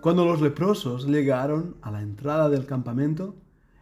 Cuando 0.00 0.24
los 0.24 0.40
leprosos 0.40 1.06
llegaron 1.06 1.76
a 1.82 1.90
la 1.90 2.02
entrada 2.02 2.48
del 2.48 2.66
campamento, 2.66 3.34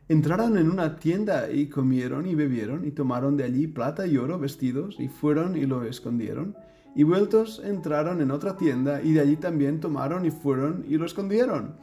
entraron 0.09 0.57
en 0.57 0.71
una 0.71 0.97
tienda 0.97 1.51
y 1.51 1.69
comieron 1.69 2.27
y 2.27 2.35
bebieron 2.35 2.87
y 2.87 2.93
tomaron 2.93 3.37
de 3.37 3.45
allí 3.45 3.67
plata 3.67 4.07
y 4.07 4.17
oro 4.17 4.39
vestidos 4.39 4.97
y 4.99 5.09
fueron 5.09 5.57
y 5.57 5.67
lo 5.67 5.85
escondieron. 5.85 6.57
Y 6.95 7.03
vueltos 7.03 7.61
entraron 7.65 8.21
en 8.21 8.31
otra 8.31 8.57
tienda 8.57 9.03
y 9.03 9.13
de 9.13 9.21
allí 9.21 9.37
también 9.37 9.81
tomaron 9.81 10.25
y 10.25 10.31
fueron 10.31 10.85
y 10.89 10.97
lo 10.97 11.05
escondieron. 11.05 11.77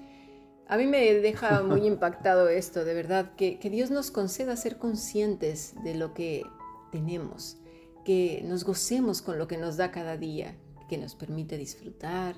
A 0.67 0.77
mí 0.77 0.87
me 0.87 1.13
deja 1.15 1.61
muy 1.63 1.85
impactado 1.85 2.47
esto, 2.47 2.85
de 2.85 2.93
verdad, 2.93 3.33
que, 3.35 3.59
que 3.59 3.69
Dios 3.69 3.91
nos 3.91 4.09
conceda 4.09 4.55
ser 4.55 4.77
conscientes 4.77 5.75
de 5.83 5.95
lo 5.95 6.13
que 6.13 6.45
tenemos, 6.91 7.57
que 8.05 8.41
nos 8.45 8.63
gocemos 8.63 9.21
con 9.21 9.37
lo 9.37 9.47
que 9.47 9.57
nos 9.57 9.77
da 9.77 9.91
cada 9.91 10.17
día, 10.17 10.55
que 10.89 10.97
nos 10.97 11.15
permite 11.15 11.57
disfrutar. 11.57 12.35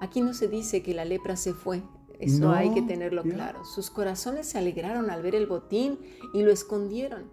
Aquí 0.00 0.20
no 0.20 0.34
se 0.34 0.48
dice 0.48 0.82
que 0.82 0.94
la 0.94 1.04
lepra 1.04 1.36
se 1.36 1.54
fue, 1.54 1.82
eso 2.18 2.52
hay 2.52 2.70
que 2.72 2.82
tenerlo 2.82 3.22
claro. 3.22 3.64
Sus 3.64 3.90
corazones 3.90 4.46
se 4.46 4.58
alegraron 4.58 5.10
al 5.10 5.22
ver 5.22 5.34
el 5.34 5.46
botín 5.46 5.98
y 6.32 6.42
lo 6.42 6.52
escondieron. 6.52 7.30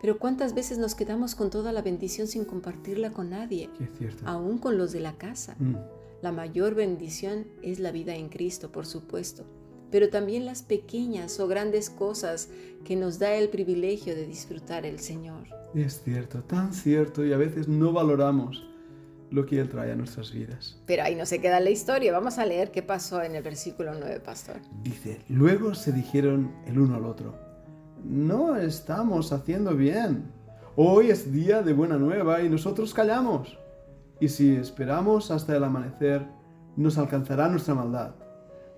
Pero 0.00 0.18
¿cuántas 0.18 0.54
veces 0.54 0.78
nos 0.78 0.94
quedamos 0.94 1.34
con 1.34 1.50
toda 1.50 1.72
la 1.72 1.82
bendición 1.82 2.28
sin 2.28 2.44
compartirla 2.44 3.12
con 3.12 3.30
nadie? 3.30 3.68
Aún 4.24 4.58
con 4.58 4.78
los 4.78 4.92
de 4.92 5.00
la 5.00 5.18
casa. 5.18 5.56
Mm. 5.58 5.74
La 6.22 6.30
mayor 6.30 6.74
bendición 6.74 7.46
es 7.62 7.80
la 7.80 7.90
vida 7.90 8.14
en 8.14 8.28
Cristo, 8.28 8.70
por 8.70 8.86
supuesto 8.86 9.44
pero 9.90 10.08
también 10.10 10.44
las 10.44 10.62
pequeñas 10.62 11.40
o 11.40 11.48
grandes 11.48 11.90
cosas 11.90 12.48
que 12.84 12.96
nos 12.96 13.18
da 13.18 13.34
el 13.34 13.48
privilegio 13.48 14.14
de 14.14 14.26
disfrutar 14.26 14.86
el 14.86 14.98
Señor. 15.00 15.46
Es 15.74 16.02
cierto, 16.02 16.42
tan 16.42 16.72
cierto, 16.72 17.24
y 17.24 17.32
a 17.32 17.36
veces 17.36 17.68
no 17.68 17.92
valoramos 17.92 18.66
lo 19.30 19.44
que 19.44 19.60
Él 19.60 19.68
trae 19.68 19.92
a 19.92 19.96
nuestras 19.96 20.32
vidas. 20.32 20.80
Pero 20.86 21.02
ahí 21.02 21.14
no 21.14 21.26
se 21.26 21.40
queda 21.40 21.60
la 21.60 21.70
historia. 21.70 22.12
Vamos 22.12 22.38
a 22.38 22.46
leer 22.46 22.70
qué 22.70 22.82
pasó 22.82 23.22
en 23.22 23.34
el 23.34 23.42
versículo 23.42 23.92
9, 23.98 24.20
pastor. 24.20 24.56
Dice, 24.82 25.20
luego 25.28 25.74
se 25.74 25.92
dijeron 25.92 26.54
el 26.66 26.78
uno 26.78 26.96
al 26.96 27.04
otro, 27.04 27.34
no 28.04 28.56
estamos 28.56 29.32
haciendo 29.32 29.74
bien. 29.74 30.32
Hoy 30.76 31.10
es 31.10 31.32
día 31.32 31.62
de 31.62 31.72
buena 31.72 31.98
nueva 31.98 32.40
y 32.42 32.48
nosotros 32.48 32.94
callamos. 32.94 33.58
Y 34.20 34.28
si 34.28 34.54
esperamos 34.56 35.30
hasta 35.30 35.56
el 35.56 35.64
amanecer, 35.64 36.26
nos 36.76 36.96
alcanzará 36.98 37.48
nuestra 37.48 37.74
maldad 37.74 38.14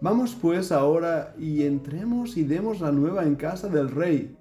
Vamos 0.02 0.35
pues 0.35 0.73
ahora 0.73 1.35
y 1.38 1.64
entremos 1.64 2.38
y 2.38 2.42
demos 2.42 2.80
la 2.80 2.90
nueva 2.90 3.25
en 3.25 3.35
casa 3.35 3.69
del 3.69 3.90
rey. 3.90 4.35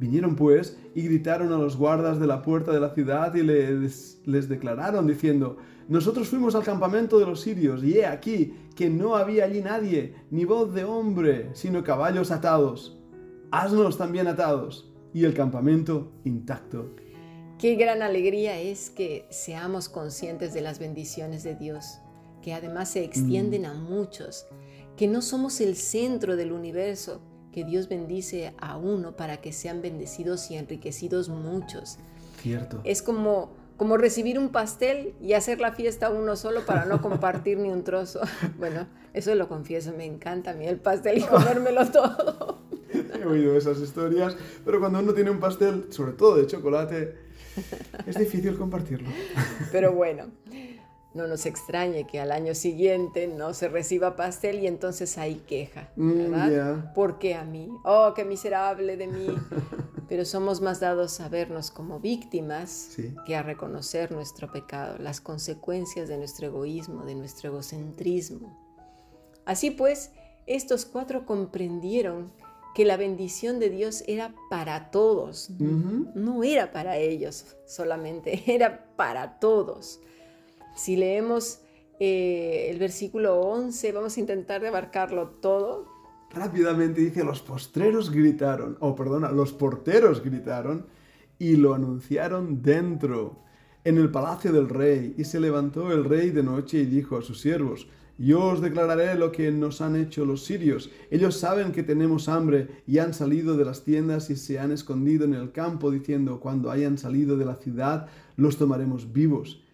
Vinieron 0.00 0.34
pues 0.34 0.76
y 0.92 1.02
gritaron 1.02 1.52
a 1.52 1.58
los 1.58 1.76
guardas 1.76 2.18
de 2.18 2.26
la 2.26 2.42
puerta 2.42 2.72
de 2.72 2.80
la 2.80 2.92
ciudad 2.94 3.32
y 3.36 3.44
les, 3.44 4.20
les, 4.24 4.48
declararon 4.48 5.06
diciendo, 5.06 5.56
nosotros 5.88 6.28
fuimos 6.28 6.56
al 6.56 6.64
campamento 6.64 7.20
de 7.20 7.26
los 7.26 7.40
sirios 7.40 7.84
y 7.84 7.98
he 7.98 8.06
aquí 8.06 8.54
que 8.74 8.90
no 8.90 9.14
había 9.14 9.44
allí 9.44 9.60
nadie, 9.60 10.14
ni 10.32 10.44
voz 10.44 10.74
de 10.74 10.82
hombre, 10.82 11.50
sino 11.52 11.84
caballos 11.84 12.32
atados. 12.32 12.98
Haznos 13.52 13.98
también 13.98 14.26
atados 14.26 14.92
y 15.14 15.24
el 15.24 15.32
campamento 15.32 16.10
intacto. 16.24 16.96
Qué 17.56 17.76
gran 17.76 18.02
alegría 18.02 18.60
es 18.60 18.90
que 18.90 19.26
seamos 19.30 19.88
conscientes 19.88 20.54
de 20.54 20.60
las 20.60 20.80
bendiciones 20.80 21.44
de 21.44 21.54
Dios, 21.54 21.98
que 22.42 22.52
además 22.52 22.90
se 22.90 23.04
extienden 23.04 23.62
mm. 23.62 23.66
a 23.66 23.74
muchos 23.74 24.46
que 24.98 25.06
no 25.06 25.22
somos 25.22 25.60
el 25.60 25.76
centro 25.76 26.34
del 26.34 26.50
universo, 26.50 27.20
que 27.52 27.64
Dios 27.64 27.88
bendice 27.88 28.52
a 28.58 28.76
uno 28.76 29.14
para 29.14 29.36
que 29.36 29.52
sean 29.52 29.80
bendecidos 29.80 30.50
y 30.50 30.56
enriquecidos 30.56 31.28
muchos. 31.28 31.98
Cierto. 32.42 32.80
Es 32.82 33.00
como, 33.00 33.54
como 33.76 33.96
recibir 33.96 34.40
un 34.40 34.48
pastel 34.48 35.14
y 35.20 35.34
hacer 35.34 35.60
la 35.60 35.70
fiesta 35.70 36.10
uno 36.10 36.34
solo 36.34 36.66
para 36.66 36.84
no 36.84 37.00
compartir 37.00 37.58
ni 37.58 37.70
un 37.70 37.84
trozo. 37.84 38.20
Bueno, 38.58 38.88
eso 39.14 39.32
lo 39.36 39.48
confieso, 39.48 39.92
me 39.96 40.04
encanta 40.04 40.50
a 40.50 40.54
mí 40.54 40.66
el 40.66 40.80
pastel 40.80 41.18
y 41.18 41.22
comérmelo 41.22 41.86
todo. 41.92 42.58
He 42.92 43.24
oído 43.24 43.56
esas 43.56 43.78
historias, 43.78 44.36
pero 44.64 44.80
cuando 44.80 44.98
uno 44.98 45.14
tiene 45.14 45.30
un 45.30 45.38
pastel, 45.38 45.86
sobre 45.90 46.12
todo 46.12 46.34
de 46.36 46.48
chocolate, 46.48 47.14
es 48.04 48.18
difícil 48.18 48.56
compartirlo. 48.56 49.08
Pero 49.70 49.92
bueno, 49.92 50.24
no 51.18 51.26
nos 51.26 51.44
extrañe 51.44 52.06
que 52.06 52.20
al 52.20 52.32
año 52.32 52.54
siguiente 52.54 53.26
no 53.26 53.52
se 53.52 53.68
reciba 53.68 54.16
pastel 54.16 54.60
y 54.60 54.66
entonces 54.66 55.18
hay 55.18 55.34
queja, 55.46 55.90
mm, 55.96 56.30
¿verdad? 56.30 56.94
¿Por 56.94 57.18
qué 57.18 57.34
a 57.34 57.44
mí? 57.44 57.68
Oh, 57.84 58.14
qué 58.14 58.24
miserable 58.24 58.96
de 58.96 59.08
mí. 59.08 59.26
Pero 60.08 60.24
somos 60.24 60.62
más 60.62 60.80
dados 60.80 61.20
a 61.20 61.28
vernos 61.28 61.70
como 61.70 62.00
víctimas 62.00 62.96
que 63.26 63.36
a 63.36 63.42
reconocer 63.42 64.10
nuestro 64.10 64.50
pecado, 64.50 64.96
las 64.98 65.20
consecuencias 65.20 66.08
de 66.08 66.16
nuestro 66.16 66.46
egoísmo, 66.46 67.04
de 67.04 67.14
nuestro 67.14 67.50
egocentrismo. 67.50 68.58
Así 69.44 69.70
pues, 69.70 70.12
estos 70.46 70.86
cuatro 70.86 71.26
comprendieron 71.26 72.32
que 72.74 72.86
la 72.86 72.96
bendición 72.96 73.58
de 73.58 73.68
Dios 73.68 74.02
era 74.06 74.34
para 74.48 74.90
todos, 74.90 75.50
no 75.58 76.42
era 76.42 76.72
para 76.72 76.96
ellos 76.96 77.56
solamente, 77.66 78.44
era 78.54 78.86
para 78.96 79.38
todos. 79.40 80.00
Si 80.78 80.94
leemos 80.94 81.58
eh, 81.98 82.68
el 82.70 82.78
versículo 82.78 83.40
11, 83.40 83.90
vamos 83.90 84.16
a 84.16 84.20
intentar 84.20 84.64
abarcarlo 84.64 85.30
todo. 85.30 85.88
Rápidamente 86.30 87.00
dice, 87.00 87.24
los 87.24 87.42
postreros 87.42 88.12
gritaron, 88.12 88.76
o 88.78 88.94
perdona, 88.94 89.32
los 89.32 89.52
porteros 89.52 90.22
gritaron 90.22 90.86
y 91.36 91.56
lo 91.56 91.74
anunciaron 91.74 92.62
dentro, 92.62 93.42
en 93.82 93.98
el 93.98 94.12
palacio 94.12 94.52
del 94.52 94.68
rey. 94.68 95.16
Y 95.18 95.24
se 95.24 95.40
levantó 95.40 95.90
el 95.90 96.04
rey 96.04 96.30
de 96.30 96.44
noche 96.44 96.78
y 96.78 96.86
dijo 96.86 97.18
a 97.18 97.22
sus 97.22 97.40
siervos, 97.40 97.88
yo 98.16 98.44
os 98.44 98.60
declararé 98.60 99.16
lo 99.16 99.32
que 99.32 99.50
nos 99.50 99.80
han 99.80 99.96
hecho 99.96 100.24
los 100.24 100.44
sirios. 100.44 100.90
Ellos 101.10 101.36
saben 101.36 101.72
que 101.72 101.82
tenemos 101.82 102.28
hambre 102.28 102.82
y 102.86 102.98
han 102.98 103.14
salido 103.14 103.56
de 103.56 103.64
las 103.64 103.82
tiendas 103.82 104.30
y 104.30 104.36
se 104.36 104.60
han 104.60 104.70
escondido 104.70 105.24
en 105.24 105.34
el 105.34 105.50
campo 105.50 105.90
diciendo, 105.90 106.38
cuando 106.38 106.70
hayan 106.70 106.98
salido 106.98 107.36
de 107.36 107.46
la 107.46 107.56
ciudad, 107.56 108.06
los 108.36 108.58
tomaremos 108.58 109.12
vivos 109.12 109.64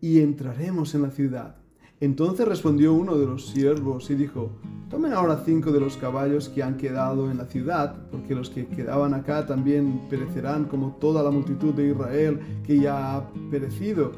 y 0.00 0.20
entraremos 0.20 0.94
en 0.94 1.02
la 1.02 1.10
ciudad. 1.10 1.56
Entonces 2.00 2.48
respondió 2.48 2.94
uno 2.94 3.18
de 3.18 3.26
los 3.26 3.48
siervos 3.48 4.08
y 4.10 4.14
dijo, 4.14 4.52
tomen 4.88 5.12
ahora 5.12 5.42
cinco 5.44 5.70
de 5.70 5.80
los 5.80 5.98
caballos 5.98 6.48
que 6.48 6.62
han 6.62 6.78
quedado 6.78 7.30
en 7.30 7.36
la 7.36 7.44
ciudad, 7.44 7.94
porque 8.10 8.34
los 8.34 8.48
que 8.48 8.66
quedaban 8.66 9.12
acá 9.12 9.46
también 9.46 10.00
perecerán 10.08 10.64
como 10.64 10.96
toda 10.98 11.22
la 11.22 11.30
multitud 11.30 11.74
de 11.74 11.90
Israel 11.90 12.40
que 12.66 12.80
ya 12.80 13.16
ha 13.16 13.30
perecido. 13.50 14.12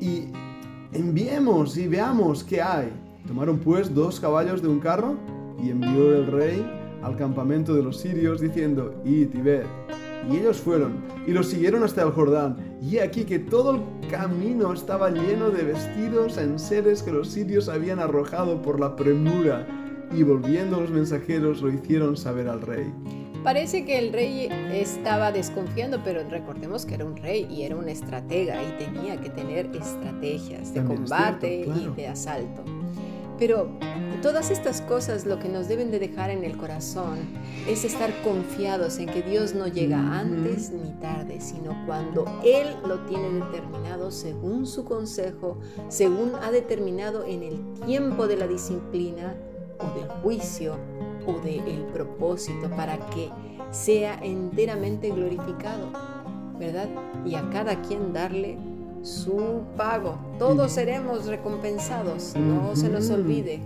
Y 0.00 0.24
enviemos 0.92 1.76
y 1.76 1.86
veamos 1.86 2.42
qué 2.42 2.60
hay. 2.60 2.92
Tomaron 3.28 3.58
pues 3.58 3.94
dos 3.94 4.18
caballos 4.18 4.60
de 4.60 4.66
un 4.66 4.80
carro 4.80 5.16
y 5.62 5.70
envió 5.70 6.16
el 6.16 6.26
rey 6.26 6.66
al 7.04 7.16
campamento 7.16 7.72
de 7.72 7.84
los 7.84 7.98
sirios 7.98 8.40
diciendo, 8.40 9.00
id 9.04 9.32
y 9.32 9.40
ved. 9.40 9.64
Y 10.28 10.38
ellos 10.38 10.56
fueron 10.58 10.94
y 11.24 11.30
los 11.30 11.46
siguieron 11.46 11.84
hasta 11.84 12.02
el 12.02 12.10
Jordán. 12.10 12.71
Y 12.82 12.98
aquí 12.98 13.24
que 13.24 13.38
todo 13.38 13.76
el 13.76 14.08
camino 14.10 14.72
estaba 14.72 15.08
lleno 15.08 15.50
de 15.50 15.62
vestidos 15.62 16.36
en 16.36 16.58
seres 16.58 17.04
que 17.04 17.12
los 17.12 17.28
sirios 17.28 17.68
habían 17.68 18.00
arrojado 18.00 18.60
por 18.60 18.80
la 18.80 18.96
premura. 18.96 19.64
Y 20.10 20.24
volviendo 20.24 20.80
los 20.80 20.90
mensajeros 20.90 21.62
lo 21.62 21.72
hicieron 21.72 22.16
saber 22.16 22.48
al 22.48 22.60
rey. 22.60 22.92
Parece 23.44 23.84
que 23.84 23.98
el 23.98 24.12
rey 24.12 24.48
estaba 24.72 25.30
desconfiando, 25.30 26.00
pero 26.02 26.28
recordemos 26.28 26.84
que 26.84 26.94
era 26.94 27.04
un 27.04 27.16
rey 27.16 27.46
y 27.48 27.62
era 27.62 27.76
un 27.76 27.88
estratega 27.88 28.60
y 28.60 28.84
tenía 28.84 29.20
que 29.20 29.30
tener 29.30 29.66
estrategias 29.76 30.74
de 30.74 30.84
combate 30.84 31.64
y 31.64 31.88
de 31.96 32.08
asalto. 32.08 32.64
Pero 33.42 33.66
todas 34.22 34.52
estas 34.52 34.80
cosas 34.82 35.26
lo 35.26 35.40
que 35.40 35.48
nos 35.48 35.66
deben 35.66 35.90
de 35.90 35.98
dejar 35.98 36.30
en 36.30 36.44
el 36.44 36.56
corazón 36.56 37.18
es 37.66 37.84
estar 37.84 38.12
confiados 38.22 39.00
en 39.00 39.06
que 39.06 39.20
Dios 39.20 39.52
no 39.52 39.66
llega 39.66 39.98
antes 39.98 40.70
ni 40.70 40.92
tarde, 41.00 41.40
sino 41.40 41.76
cuando 41.84 42.24
Él 42.44 42.68
lo 42.86 43.00
tiene 43.06 43.44
determinado 43.44 44.12
según 44.12 44.64
su 44.64 44.84
consejo, 44.84 45.58
según 45.88 46.36
ha 46.40 46.52
determinado 46.52 47.24
en 47.24 47.42
el 47.42 47.74
tiempo 47.84 48.28
de 48.28 48.36
la 48.36 48.46
disciplina 48.46 49.34
o 49.80 49.98
del 49.98 50.08
juicio 50.22 50.76
o 51.26 51.40
del 51.40 51.86
propósito 51.92 52.70
para 52.76 52.96
que 53.10 53.28
sea 53.72 54.20
enteramente 54.22 55.10
glorificado, 55.10 55.90
¿verdad? 56.60 56.88
Y 57.26 57.34
a 57.34 57.50
cada 57.50 57.82
quien 57.82 58.12
darle 58.12 58.56
su 59.02 59.62
pago. 59.76 60.18
Todos 60.38 60.72
seremos 60.72 61.26
recompensados, 61.26 62.34
no 62.36 62.74
se 62.76 62.88
nos 62.88 63.10
olvide. 63.10 63.60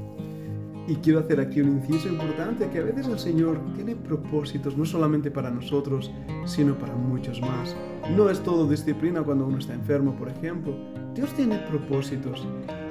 Y 0.88 0.94
quiero 0.96 1.18
hacer 1.18 1.40
aquí 1.40 1.60
un 1.60 1.78
inciso 1.78 2.08
importante, 2.08 2.70
que 2.70 2.78
a 2.78 2.82
veces 2.82 3.08
el 3.08 3.18
Señor 3.18 3.60
tiene 3.74 3.96
propósitos 3.96 4.76
no 4.76 4.84
solamente 4.84 5.30
para 5.30 5.50
nosotros, 5.50 6.12
sino 6.44 6.78
para 6.78 6.94
muchos 6.94 7.40
más. 7.40 7.74
No 8.14 8.30
es 8.30 8.40
todo 8.40 8.68
disciplina 8.68 9.22
cuando 9.22 9.46
uno 9.46 9.58
está 9.58 9.74
enfermo, 9.74 10.14
por 10.14 10.28
ejemplo. 10.28 10.74
Dios 11.14 11.32
tiene 11.34 11.58
propósitos 11.58 12.46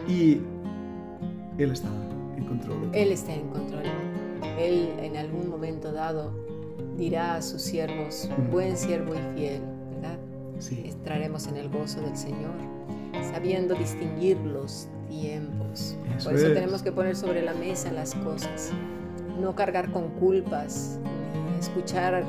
y 0.09 0.41
Él 1.57 1.71
está 1.71 1.87
en 2.35 2.45
control. 2.45 2.89
Él 2.91 3.11
está 3.13 3.33
en 3.33 3.47
control. 3.47 3.83
Él 4.59 4.89
en 4.99 5.15
algún 5.15 5.49
momento 5.49 5.93
dado 5.93 6.33
dirá 6.97 7.35
a 7.35 7.41
sus 7.41 7.61
siervos, 7.61 8.29
buen 8.51 8.75
siervo 8.75 9.13
y 9.15 9.37
fiel 9.37 9.74
sí. 10.59 10.83
entraremos 10.85 11.47
en 11.47 11.57
el 11.57 11.69
gozo 11.69 12.01
del 12.01 12.17
Señor, 12.17 12.55
sabiendo 13.33 13.75
distinguir 13.75 14.37
los 14.37 14.87
tiempos. 15.07 15.97
Por 16.23 16.35
eso 16.35 16.53
tenemos 16.53 16.81
que 16.81 16.91
poner 16.91 17.15
sobre 17.15 17.41
la 17.41 17.53
mesa 17.53 17.91
las 17.91 18.13
cosas, 18.15 18.71
no 19.39 19.55
cargar 19.55 19.91
con 19.91 20.09
culpas, 20.19 20.99
ni 21.51 21.59
escuchar 21.59 22.23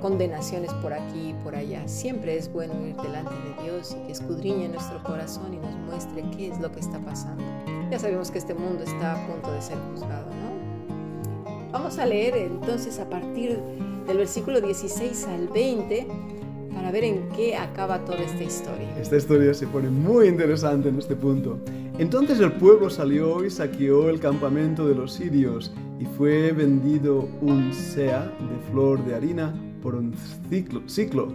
condenaciones 0.00 0.72
por 0.74 0.92
aquí 0.92 1.30
y 1.30 1.34
por 1.44 1.54
allá. 1.54 1.86
Siempre 1.88 2.36
es 2.36 2.52
bueno 2.52 2.86
ir 2.86 2.96
delante 2.96 3.34
de 3.34 3.62
Dios 3.64 3.96
y 3.98 4.06
que 4.06 4.12
escudriñe 4.12 4.68
nuestro 4.68 5.02
corazón 5.02 5.54
y 5.54 5.58
nos 5.58 5.74
muestre 5.86 6.24
qué 6.36 6.48
es 6.48 6.60
lo 6.60 6.70
que 6.70 6.80
está 6.80 6.98
pasando. 7.00 7.42
Ya 7.90 7.98
sabemos 7.98 8.30
que 8.30 8.38
este 8.38 8.54
mundo 8.54 8.84
está 8.84 9.14
a 9.14 9.26
punto 9.26 9.50
de 9.52 9.62
ser 9.62 9.78
juzgado, 9.90 10.26
¿no? 10.26 11.72
Vamos 11.72 11.98
a 11.98 12.06
leer 12.06 12.36
entonces 12.36 12.98
a 12.98 13.08
partir 13.08 13.60
del 14.06 14.16
versículo 14.16 14.60
16 14.60 15.26
al 15.26 15.48
20 15.48 16.06
para 16.74 16.90
ver 16.90 17.04
en 17.04 17.28
qué 17.30 17.56
acaba 17.56 18.04
toda 18.04 18.18
esta 18.18 18.42
historia. 18.42 18.88
Esta 18.98 19.16
historia 19.16 19.54
se 19.54 19.66
pone 19.66 19.88
muy 19.88 20.28
interesante 20.28 20.88
en 20.88 20.98
este 20.98 21.16
punto. 21.16 21.58
Entonces 21.98 22.38
el 22.40 22.52
pueblo 22.52 22.90
salió 22.90 23.44
y 23.44 23.50
saqueó 23.50 24.08
el 24.08 24.20
campamento 24.20 24.86
de 24.86 24.94
los 24.94 25.12
sirios 25.12 25.72
y 25.98 26.04
fue 26.04 26.52
vendido 26.52 27.28
un 27.40 27.72
sea 27.72 28.22
de 28.22 28.70
flor 28.70 29.04
de 29.04 29.14
harina 29.14 29.54
por 29.82 29.94
un 29.94 30.14
ciclo, 30.48 30.82
ciclo 30.86 31.28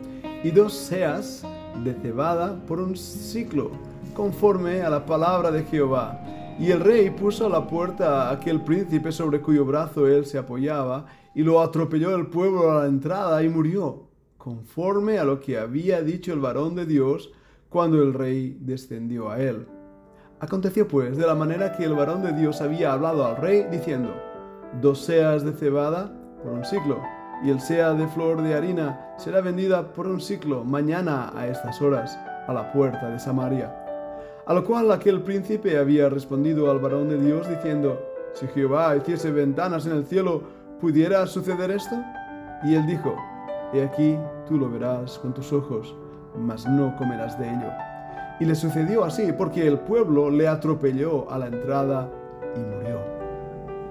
y 0.44 0.52
dos 0.52 0.74
seas 0.74 1.44
de 1.84 1.94
cebada 1.94 2.64
por 2.66 2.80
un 2.80 2.96
ciclo, 2.96 3.72
conforme 4.14 4.82
a 4.82 4.90
la 4.90 5.06
palabra 5.06 5.52
de 5.52 5.64
Jehová. 5.64 6.20
Y 6.60 6.70
el 6.70 6.82
rey 6.82 7.10
puso 7.10 7.48
a 7.48 7.50
la 7.50 7.68
puerta 7.68 8.30
a 8.30 8.34
aquel 8.34 8.62
príncipe 8.62 9.12
sobre 9.12 9.42
cuyo 9.42 9.66
brazo 9.66 10.08
él 10.08 10.26
se 10.26 10.38
apoyaba, 10.38 11.06
y 11.36 11.42
lo 11.42 11.62
atropelló 11.62 12.16
el 12.16 12.28
pueblo 12.28 12.72
a 12.72 12.84
la 12.84 12.88
entrada 12.88 13.44
y 13.44 13.50
murió 13.50 14.03
conforme 14.44 15.20
a 15.20 15.24
lo 15.24 15.40
que 15.40 15.58
había 15.58 16.02
dicho 16.02 16.34
el 16.34 16.42
varón 16.42 16.76
de 16.76 16.86
Dios 16.86 17.32
cuando 17.70 18.04
el 18.04 18.14
rey 18.14 18.58
descendió 18.60 19.30
a 19.30 19.40
él. 19.40 19.66
Aconteció 20.42 20.86
pues 20.86 21.16
de 21.16 21.26
la 21.26 21.34
manera 21.34 21.72
que 21.72 21.86
el 21.86 21.94
varón 21.94 22.24
de 22.24 22.34
Dios 22.34 22.60
había 22.60 22.92
hablado 22.92 23.26
al 23.26 23.38
rey, 23.38 23.66
diciendo, 23.72 24.14
dos 24.82 25.00
seas 25.00 25.46
de 25.46 25.54
cebada 25.54 26.12
por 26.44 26.52
un 26.52 26.66
ciclo, 26.66 27.02
y 27.42 27.52
el 27.52 27.62
sea 27.62 27.94
de 27.94 28.06
flor 28.10 28.42
de 28.42 28.54
harina 28.54 29.14
será 29.18 29.40
vendida 29.40 29.94
por 29.94 30.08
un 30.08 30.20
ciclo 30.20 30.66
mañana 30.66 31.32
a 31.34 31.48
estas 31.48 31.82
horas, 31.82 32.14
a 32.46 32.52
la 32.52 32.70
puerta 32.74 33.10
de 33.10 33.20
Samaria. 33.20 33.74
A 34.46 34.54
lo 34.54 34.66
cual 34.66 34.92
aquel 34.92 35.22
príncipe 35.22 35.78
había 35.78 36.10
respondido 36.10 36.70
al 36.70 36.80
varón 36.80 37.08
de 37.08 37.18
Dios 37.18 37.48
diciendo, 37.48 37.98
si 38.34 38.46
Jehová 38.48 38.94
hiciese 38.98 39.32
ventanas 39.32 39.86
en 39.86 39.94
el 39.94 40.06
cielo, 40.06 40.44
¿pudiera 40.82 41.26
suceder 41.28 41.72
esto? 41.72 41.96
Y 42.66 42.76
él 42.76 42.86
dijo, 42.86 43.16
He 43.74 43.84
aquí, 43.84 44.20
tú 44.48 44.58
lo 44.58 44.70
verás 44.70 45.18
con 45.18 45.34
tus 45.34 45.52
ojos, 45.52 45.96
mas 46.38 46.66
no 46.68 46.96
comerás 46.96 47.40
de 47.40 47.50
ello. 47.50 47.72
Y 48.40 48.46
le 48.46 48.54
sucedió 48.54 49.04
así, 49.04 49.32
porque 49.34 49.68
el 49.68 49.80
pueblo 49.80 50.30
le 50.30 50.48
atropelló 50.48 51.30
a 51.32 51.40
la 51.40 51.48
entrada 51.48 52.08
y 52.56 52.60
murió. 52.60 53.00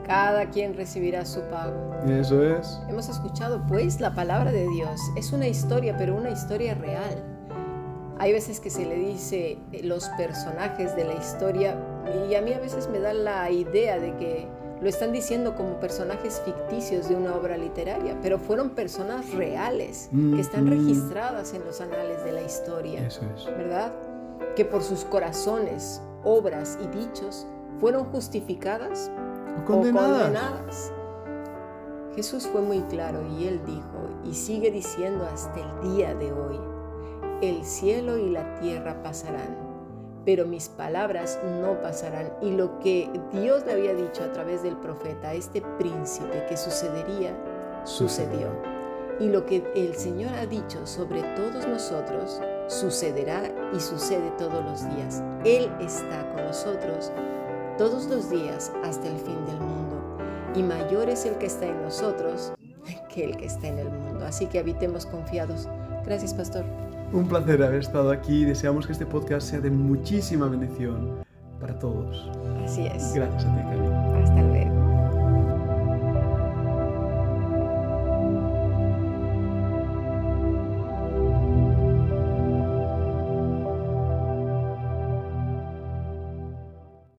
Cada 0.07 0.51
quien 0.51 0.77
recibirá 0.77 1.25
su 1.25 1.41
pago. 1.43 1.95
Eso 2.07 2.45
es. 2.45 2.81
Hemos 2.89 3.09
escuchado 3.09 3.61
pues 3.67 4.01
la 4.01 4.15
palabra 4.15 4.53
de 4.53 4.69
Dios. 4.69 5.01
Es 5.17 5.33
una 5.33 5.49
historia, 5.49 5.97
pero 5.97 6.17
una 6.17 6.31
historia 6.31 6.75
real. 6.75 7.23
Hay 8.19 8.33
veces 8.33 8.61
que 8.61 8.71
se 8.71 8.87
le 8.87 8.95
dice 8.95 9.59
eh, 9.73 9.83
los 9.83 10.09
personajes 10.11 10.95
de 10.95 11.05
la 11.07 11.15
historia 11.15 11.77
y 12.29 12.35
a 12.37 12.43
mí 12.43 12.53
a 12.53 12.61
veces 12.61 12.89
me 12.89 13.01
da 13.01 13.13
la 13.13 13.51
idea 13.51 13.99
de 13.99 14.15
que 14.17 14.49
lo 14.83 14.89
están 14.89 15.13
diciendo 15.13 15.55
como 15.55 15.79
personajes 15.79 16.43
ficticios 16.45 17.09
de 17.09 17.15
una 17.15 17.37
obra 17.37 17.57
literaria, 17.57 18.19
pero 18.21 18.39
fueron 18.39 18.71
personas 18.71 19.33
reales 19.33 20.11
que 20.13 20.41
están 20.41 20.67
registradas 20.67 21.55
en 21.55 21.65
los 21.65 21.81
anales 21.81 22.25
de 22.25 22.33
la 22.33 22.43
historia. 22.43 23.07
Eso 23.07 23.23
es. 23.35 23.47
¿Verdad? 23.47 23.93
Que 24.57 24.65
por 24.65 24.83
sus 24.83 25.05
corazones, 25.05 26.03
obras 26.25 26.79
y 26.83 26.89
dichos 26.99 27.47
fueron 27.79 28.05
justificadas 28.07 29.11
O 29.61 29.65
condenadas. 29.65 30.11
o 30.11 30.23
condenadas. 30.25 30.93
Jesús 32.17 32.47
fue 32.49 32.61
muy 32.61 32.81
claro 32.83 33.21
y 33.39 33.47
él 33.47 33.61
dijo, 33.65 34.11
y 34.25 34.35
sigue 34.35 34.71
diciendo 34.71 35.25
hasta 35.33 35.61
el 35.61 35.95
día 35.95 36.15
de 36.15 36.33
hoy, 36.33 36.61
el 37.41 37.65
cielo 37.65 38.19
y 38.19 38.31
la 38.31 38.55
tierra 38.61 39.03
pasarán, 39.03 39.57
pero 40.25 40.47
mis 40.47 40.69
palabras 40.69 41.39
no 41.61 41.81
pasarán. 41.81 42.33
Y 42.41 42.51
lo 42.53 42.79
que 42.79 43.11
Dios 43.33 43.65
le 43.67 43.73
había 43.73 43.95
dicho 43.95 44.23
a 44.23 44.33
través 44.33 44.63
del 44.63 44.77
profeta 44.77 45.29
a 45.29 45.35
este 45.35 45.63
príncipe 45.79 46.47
que 46.49 46.57
sucedería, 46.57 47.37
sucedió. 47.85 48.49
Y 49.21 49.29
lo 49.29 49.47
que 49.47 49.63
el 49.75 49.95
Señor 49.95 50.33
ha 50.35 50.47
dicho 50.47 50.87
sobre 50.87 51.23
todos 51.35 51.67
nosotros, 51.67 52.41
sucederá 52.69 53.43
y 53.75 53.81
sucede 53.81 54.31
todos 54.39 54.65
los 54.65 54.85
días. 54.97 55.23
Él 55.45 55.71
está 55.81 56.29
con 56.33 56.45
nosotros 56.45 57.13
todos 57.79 58.07
los 58.07 58.31
días 58.31 58.73
hasta 58.83 59.09
el 59.09 59.19
fin 59.19 59.45
del 59.47 59.61
mundo. 59.61 60.01
Y 60.55 60.63
mayor 60.63 61.09
es 61.09 61.25
el 61.25 61.37
que 61.39 61.47
está 61.47 61.67
en 61.67 61.83
nosotros 61.83 62.53
que 63.13 63.25
el 63.25 63.37
que 63.37 63.47
está 63.47 63.69
en 63.69 63.79
el 63.79 63.91
mundo. 63.91 64.25
Así 64.25 64.47
que 64.47 64.59
habitemos 64.59 65.07
confiados. 65.07 65.69
Gracias, 66.05 66.35
pastor. 66.35 66.65
Un 67.13 67.29
placer 67.29 67.63
haber 67.63 67.81
estado 67.81 68.11
aquí. 68.11 68.45
Deseamos 68.45 68.87
que 68.87 68.93
este 68.93 69.05
podcast 69.05 69.51
sea 69.51 69.61
de 69.61 69.71
muchísima 69.71 70.47
bendición 70.49 71.23
para 71.61 71.79
todos. 71.79 72.31
Así 72.65 72.87
es. 72.87 73.13
Gracias 73.13 73.45
a 73.45 73.55
ti, 73.55 73.63
Cami. 73.63 74.12